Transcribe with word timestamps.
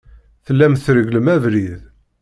Tellam 0.45 0.73
tregglem 0.83 1.27
abrid. 1.35 1.81